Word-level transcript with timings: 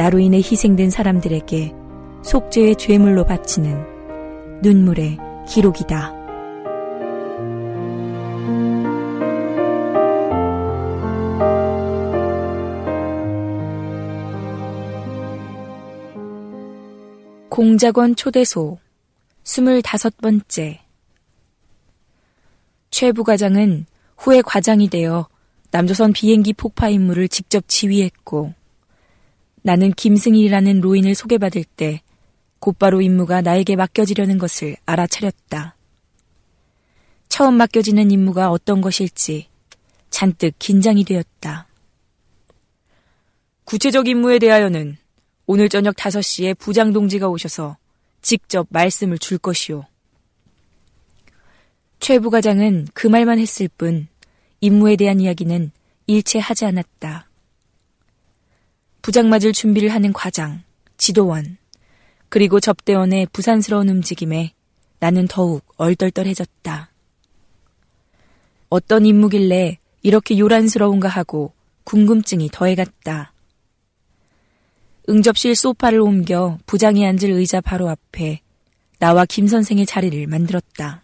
나로 0.00 0.18
인해 0.18 0.38
희생된 0.38 0.88
사람들에게 0.88 1.74
속죄의 2.22 2.76
죄물로 2.76 3.26
바치는 3.26 4.62
눈물의 4.62 5.18
기록이다. 5.46 6.14
공작원 17.50 18.16
초대소 18.16 18.78
스물다섯 19.44 20.16
번째 20.16 20.80
최 22.90 23.12
부과장은 23.12 23.84
후에 24.16 24.40
과장이 24.40 24.88
되어 24.88 25.28
남조선 25.72 26.14
비행기 26.14 26.54
폭파 26.54 26.88
임무를 26.88 27.28
직접 27.28 27.68
지휘했고 27.68 28.59
나는 29.62 29.92
김승일이라는 29.92 30.80
로인을 30.80 31.14
소개받을 31.14 31.64
때 31.64 32.02
곧바로 32.58 33.00
임무가 33.00 33.40
나에게 33.40 33.76
맡겨지려는 33.76 34.38
것을 34.38 34.76
알아차렸다. 34.86 35.76
처음 37.28 37.54
맡겨지는 37.54 38.10
임무가 38.10 38.50
어떤 38.50 38.80
것일지 38.80 39.48
잔뜩 40.10 40.54
긴장이 40.58 41.04
되었다. 41.04 41.66
구체적 43.64 44.08
임무에 44.08 44.38
대하여는 44.38 44.96
오늘 45.46 45.68
저녁 45.68 45.94
5시에 45.96 46.58
부장 46.58 46.92
동지가 46.92 47.28
오셔서 47.28 47.76
직접 48.20 48.66
말씀을 48.70 49.18
줄 49.18 49.38
것이오. 49.38 49.84
최 52.00 52.18
부과장은 52.18 52.88
그 52.94 53.06
말만 53.06 53.38
했을 53.38 53.68
뿐 53.68 54.08
임무에 54.60 54.96
대한 54.96 55.20
이야기는 55.20 55.70
일체 56.06 56.38
하지 56.38 56.64
않았다. 56.64 57.29
부장 59.02 59.28
맞을 59.28 59.52
준비를 59.52 59.88
하는 59.88 60.12
과장, 60.12 60.62
지도원, 60.96 61.56
그리고 62.28 62.60
접대원의 62.60 63.26
부산스러운 63.32 63.88
움직임에 63.88 64.52
나는 64.98 65.26
더욱 65.26 65.64
얼떨떨해졌다. 65.76 66.90
어떤 68.68 69.06
임무길래 69.06 69.78
이렇게 70.02 70.38
요란스러운가 70.38 71.08
하고 71.08 71.52
궁금증이 71.84 72.50
더해갔다. 72.52 73.32
응접실 75.08 75.56
소파를 75.56 76.00
옮겨 76.00 76.58
부장이 76.66 77.04
앉을 77.04 77.30
의자 77.30 77.60
바로 77.60 77.88
앞에 77.88 78.40
나와 78.98 79.24
김 79.24 79.48
선생의 79.48 79.86
자리를 79.86 80.26
만들었다. 80.26 81.02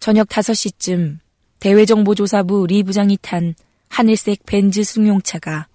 저녁 0.00 0.28
5시쯤 0.28 1.18
대외정보조사부 1.60 2.66
리 2.66 2.82
부장이 2.82 3.18
탄 3.22 3.54
하늘색 3.88 4.44
벤즈 4.46 4.82
승용차가 4.82 5.68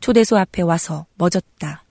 초대소 0.00 0.36
앞에 0.36 0.62
와서 0.62 1.06
멎었다. 1.16 1.84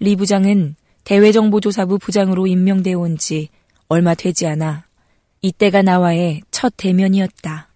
리 0.00 0.16
부장은 0.16 0.76
대외정보조사부 1.04 1.98
부장으로 1.98 2.46
임명되어 2.46 2.98
온 2.98 3.16
지 3.16 3.48
얼마 3.88 4.14
되지 4.14 4.46
않아 4.46 4.86
이때가 5.42 5.82
나와의 5.82 6.42
첫 6.50 6.74
대면이었다. 6.76 7.68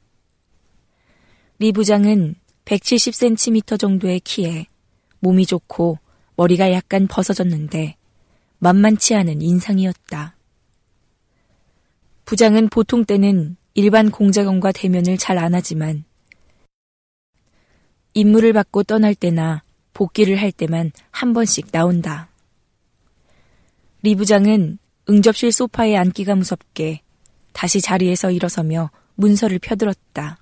리 1.60 1.72
부장은 1.72 2.34
170cm 2.64 3.78
정도의 3.78 4.20
키에 4.20 4.66
몸이 5.20 5.46
좋고 5.46 5.98
머리가 6.36 6.72
약간 6.72 7.06
벗어졌는데 7.06 7.96
만만치 8.58 9.14
않은 9.14 9.40
인상이었다. 9.42 10.36
부장은 12.24 12.68
보통 12.68 13.04
때는 13.04 13.56
일반 13.74 14.10
공작원과 14.10 14.72
대면을 14.72 15.16
잘 15.16 15.38
안 15.38 15.54
하지만 15.54 16.04
임무를 18.14 18.52
받고 18.52 18.84
떠날 18.84 19.14
때나 19.14 19.62
복귀를 19.94 20.36
할 20.40 20.52
때만 20.52 20.92
한 21.10 21.32
번씩 21.32 21.68
나온다. 21.72 22.28
리 24.02 24.14
부장은 24.14 24.78
응접실 25.08 25.52
소파에 25.52 25.96
앉기가 25.96 26.34
무섭게 26.34 27.02
다시 27.52 27.80
자리에서 27.80 28.30
일어서며 28.30 28.90
문서를 29.16 29.58
펴들었다. 29.58 30.38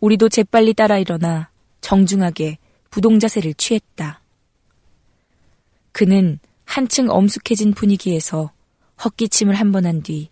우리도 0.00 0.28
재빨리 0.28 0.74
따라 0.74 0.98
일어나 0.98 1.48
정중하게 1.80 2.58
부동 2.90 3.18
자세를 3.18 3.54
취했다. 3.54 4.20
그는 5.92 6.38
한층 6.64 7.08
엄숙해진 7.10 7.72
분위기에서 7.72 8.52
헛기침을 9.02 9.54
한 9.54 9.72
번 9.72 9.86
한 9.86 10.02
뒤 10.02 10.28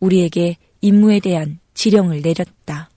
우리에게 0.00 0.56
임무에 0.80 1.20
대한 1.20 1.58
지령을 1.74 2.22
내렸다. 2.22 2.90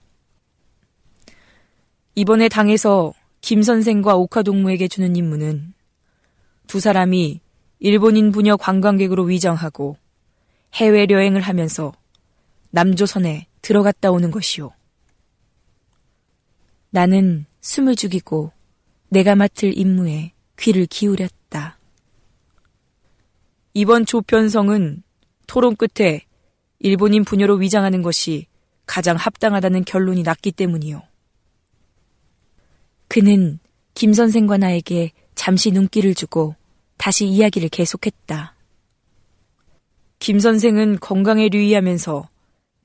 이번에 2.14 2.48
당에서 2.48 3.14
김 3.40 3.62
선생과 3.62 4.16
옥화 4.16 4.42
동무에게 4.42 4.86
주는 4.88 5.16
임무는 5.16 5.72
두 6.66 6.78
사람이 6.78 7.40
일본인 7.78 8.32
부녀 8.32 8.56
관광객으로 8.56 9.24
위장하고 9.24 9.96
해외 10.74 11.06
여행을 11.08 11.40
하면서 11.40 11.92
남조선에 12.70 13.46
들어갔다 13.62 14.10
오는 14.10 14.30
것이오. 14.30 14.72
나는 16.90 17.46
숨을 17.62 17.96
죽이고 17.96 18.52
내가 19.08 19.34
맡을 19.34 19.76
임무에 19.76 20.32
귀를 20.58 20.86
기울였다. 20.86 21.78
이번 23.74 24.04
조편성은 24.04 25.02
토론 25.46 25.76
끝에 25.76 26.26
일본인 26.78 27.24
부녀로 27.24 27.54
위장하는 27.56 28.02
것이 28.02 28.46
가장 28.84 29.16
합당하다는 29.16 29.84
결론이 29.84 30.22
났기 30.22 30.52
때문이요. 30.52 31.11
그는 33.12 33.58
김 33.92 34.14
선생과 34.14 34.56
나에게 34.56 35.12
잠시 35.34 35.70
눈길을 35.70 36.14
주고 36.14 36.54
다시 36.96 37.26
이야기를 37.26 37.68
계속했다. 37.68 38.54
김 40.18 40.38
선생은 40.38 40.98
건강에 40.98 41.50
유의하면서 41.52 42.26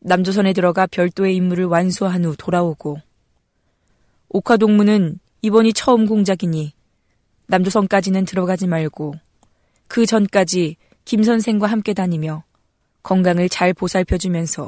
남조선에 0.02 0.52
들어가 0.52 0.86
별도의 0.86 1.34
임무를 1.38 1.64
완수한 1.64 2.26
후 2.26 2.36
돌아오고 2.36 2.98
옥화 4.28 4.58
동무는 4.58 5.22
이번이 5.44 5.72
처음 5.72 6.06
공작이니 6.06 6.74
남조선까지는 7.46 8.26
들어가지 8.26 8.68
말고 8.68 9.16
그 9.88 10.06
전까지 10.06 10.76
김 11.06 11.24
선생과 11.24 11.68
함께 11.68 11.94
다니며 11.94 12.44
건강을 13.02 13.48
잘 13.48 13.74
보살펴주면서 13.74 14.68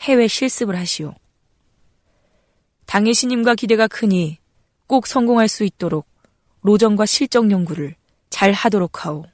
해외 0.00 0.28
실습을 0.28 0.74
하시오. 0.76 1.14
당의 2.86 3.12
신임과 3.12 3.54
기대가 3.54 3.86
크니 3.86 4.38
꼭 4.86 5.06
성공할 5.06 5.48
수 5.48 5.64
있도록 5.64 6.06
로정과 6.62 7.06
실정 7.06 7.50
연구를 7.50 7.94
잘 8.30 8.52
하도록 8.52 9.04
하오. 9.04 9.24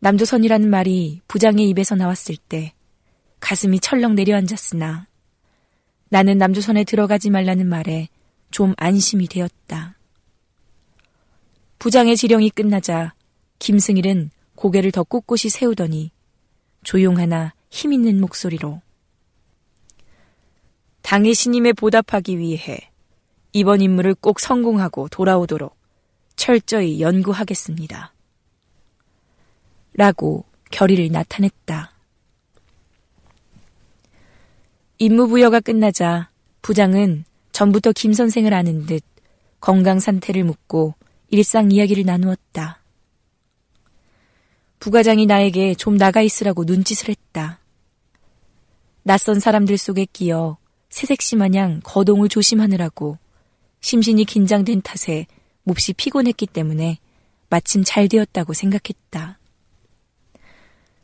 남조선이라는 0.00 0.68
말이 0.68 1.20
부장의 1.28 1.68
입에서 1.68 1.94
나왔을 1.94 2.36
때 2.36 2.72
가슴이 3.40 3.80
철렁 3.80 4.14
내려앉았으나 4.14 5.06
나는 6.08 6.38
남조선에 6.38 6.84
들어가지 6.84 7.30
말라는 7.30 7.68
말에 7.68 8.08
좀 8.50 8.74
안심이 8.76 9.26
되었다. 9.26 9.96
부장의 11.78 12.16
지령이 12.16 12.50
끝나자 12.50 13.14
김승일은 13.58 14.30
고개를 14.54 14.92
더 14.92 15.04
꼿꼿이 15.04 15.48
세우더니 15.50 16.10
조용하나 16.82 17.54
힘있는 17.70 18.20
목소리로 18.20 18.80
당의 21.02 21.34
신임에 21.34 21.72
보답하기 21.72 22.38
위해 22.38 22.90
이번 23.52 23.80
임무를 23.80 24.14
꼭 24.14 24.40
성공하고 24.40 25.08
돌아오도록 25.08 25.76
철저히 26.36 27.00
연구하겠습니다. 27.00 28.12
라고 29.94 30.44
결의를 30.70 31.10
나타냈다. 31.10 31.92
임무 34.98 35.28
부여가 35.28 35.60
끝나자 35.60 36.30
부장은 36.62 37.24
전부터 37.52 37.92
김 37.92 38.12
선생을 38.12 38.52
아는 38.52 38.86
듯 38.86 39.02
건강 39.60 39.98
상태를 39.98 40.44
묻고 40.44 40.94
일상 41.30 41.72
이야기를 41.72 42.04
나누었다. 42.04 42.80
부과장이 44.78 45.26
나에게 45.26 45.74
좀 45.74 45.96
나가 45.96 46.22
있으라고 46.22 46.64
눈짓을 46.64 47.08
했다. 47.08 47.58
낯선 49.02 49.40
사람들 49.40 49.76
속에 49.78 50.06
끼어 50.12 50.58
새색시 50.90 51.36
마냥 51.36 51.80
거동을 51.82 52.28
조심하느라고 52.28 53.18
심신이 53.80 54.24
긴장된 54.24 54.82
탓에 54.82 55.26
몹시 55.62 55.92
피곤했기 55.92 56.46
때문에 56.46 56.98
마침 57.50 57.82
잘 57.84 58.08
되었다고 58.08 58.52
생각했다. 58.52 59.38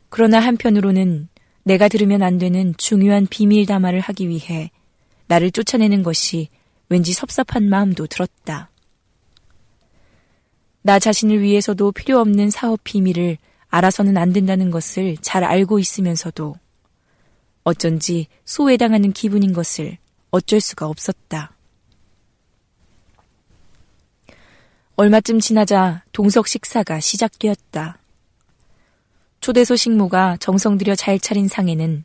그러나 0.09 0.39
한편으로는 0.39 1.29
내가 1.63 1.87
들으면 1.87 2.21
안 2.21 2.37
되는 2.37 2.73
중요한 2.77 3.25
비밀 3.27 3.65
담화를 3.65 3.99
하기 3.99 4.29
위해 4.29 4.71
나를 5.27 5.51
쫓아내는 5.51 6.03
것이 6.03 6.49
왠지 6.89 7.13
섭섭한 7.13 7.67
마음도 7.69 8.05
들었다. 8.05 8.69
나 10.83 10.99
자신을 10.99 11.41
위해서도 11.41 11.91
필요 11.91 12.19
없는 12.19 12.51
사업 12.51 12.83
비밀을 12.83 13.37
알아서는 13.69 14.17
안 14.17 14.31
된다는 14.31 14.69
것을 14.69 15.17
잘 15.21 15.43
알고 15.43 15.79
있으면서도 15.79 16.55
어쩐지 17.63 18.27
소외당하는 18.45 19.11
기분인 19.11 19.51
것을 19.51 19.97
어쩔 20.29 20.59
수가 20.59 20.85
없었다. 20.85 21.54
얼마쯤 24.97 25.39
지나자 25.39 26.03
동석 26.11 26.47
식사가 26.47 26.99
시작되었다. 26.99 27.97
초대소 29.41 29.75
식모가 29.75 30.37
정성 30.39 30.77
들여 30.77 30.95
잘 30.95 31.19
차린 31.19 31.47
상에는 31.47 32.03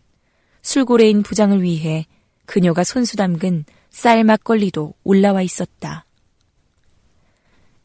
술고래인 0.62 1.22
부장을 1.22 1.62
위해 1.62 2.06
그녀가 2.46 2.84
손수 2.84 3.16
담근 3.16 3.64
쌀 3.90 4.24
막걸리도 4.24 4.94
올라와 5.04 5.42
있었다. 5.42 6.04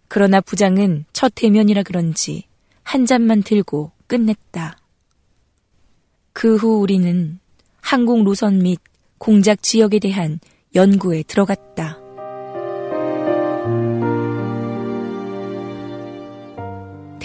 그러나 0.07 0.42
부장은 0.42 1.06
첫 1.13 1.34
대면이라 1.36 1.84
그런지 1.84 2.46
한 2.84 3.06
잔만 3.06 3.44
들고 3.44 3.92
끝냈다. 4.07 4.78
그 6.34 6.57
후 6.57 6.80
우리는 6.80 7.40
항공 7.80 8.24
노선 8.24 8.60
및 8.60 8.80
공작 9.19 9.62
지역에 9.63 10.00
대한 10.00 10.40
연구에 10.74 11.24
들어갔다. 11.24 11.94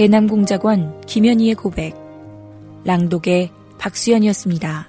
대남공작원 0.00 1.02
김현희의 1.02 1.56
고백 1.56 1.94
랑독의 2.84 3.50
박수연이었습니다. 3.76 4.88